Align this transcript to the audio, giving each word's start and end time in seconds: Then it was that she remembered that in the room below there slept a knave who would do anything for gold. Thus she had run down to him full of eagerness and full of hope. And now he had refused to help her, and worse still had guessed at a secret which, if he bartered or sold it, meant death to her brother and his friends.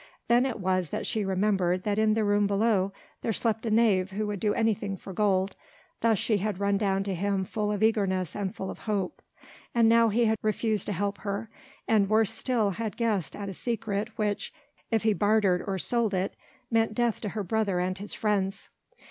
Then 0.27 0.47
it 0.47 0.59
was 0.59 0.89
that 0.89 1.05
she 1.05 1.23
remembered 1.23 1.83
that 1.83 1.99
in 1.99 2.15
the 2.15 2.23
room 2.23 2.47
below 2.47 2.91
there 3.21 3.31
slept 3.31 3.67
a 3.67 3.69
knave 3.69 4.09
who 4.09 4.25
would 4.25 4.39
do 4.39 4.55
anything 4.55 4.97
for 4.97 5.13
gold. 5.13 5.55
Thus 5.99 6.17
she 6.17 6.37
had 6.39 6.59
run 6.59 6.79
down 6.79 7.03
to 7.03 7.13
him 7.13 7.43
full 7.43 7.71
of 7.71 7.83
eagerness 7.83 8.35
and 8.35 8.51
full 8.55 8.71
of 8.71 8.79
hope. 8.79 9.21
And 9.75 9.87
now 9.87 10.09
he 10.09 10.25
had 10.25 10.39
refused 10.41 10.87
to 10.87 10.91
help 10.93 11.19
her, 11.19 11.51
and 11.87 12.09
worse 12.09 12.33
still 12.33 12.71
had 12.71 12.97
guessed 12.97 13.35
at 13.35 13.47
a 13.47 13.53
secret 13.53 14.07
which, 14.17 14.51
if 14.89 15.03
he 15.03 15.13
bartered 15.13 15.63
or 15.67 15.77
sold 15.77 16.15
it, 16.15 16.35
meant 16.71 16.95
death 16.95 17.21
to 17.21 17.29
her 17.29 17.43
brother 17.43 17.77
and 17.79 17.95
his 17.99 18.15
friends. 18.15 18.69